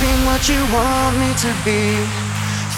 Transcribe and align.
Being 0.00 0.24
what 0.26 0.48
you 0.48 0.60
want 0.72 1.18
me 1.18 1.30
to 1.44 1.50
be. 1.64 1.82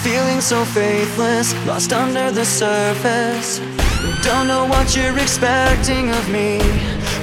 Feeling 0.03 0.41
so 0.41 0.65
faithless, 0.65 1.55
lost 1.67 1.93
under 1.93 2.31
the 2.31 2.45
surface. 2.45 3.61
Don't 4.23 4.47
know 4.47 4.67
what 4.67 4.95
you're 4.97 5.19
expecting 5.19 6.11
of 6.11 6.29
me. 6.29 6.59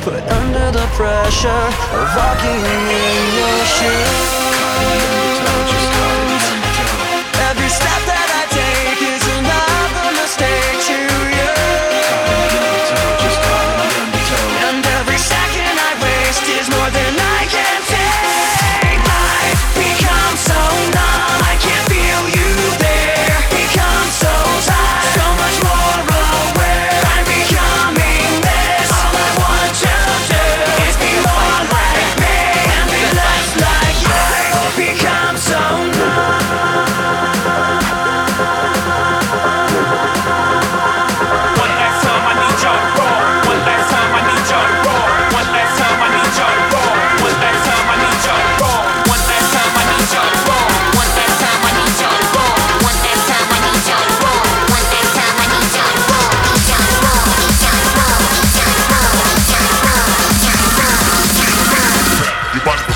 Put 0.01 0.21
under 0.39 0.71
the 0.71 0.85
pressure 0.97 1.65
of 1.99 2.07
walking 2.15 2.61
in 3.01 3.25
your 3.39 3.65
shoes. 3.77 5.32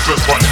this 0.08 0.26
one. 0.26 0.47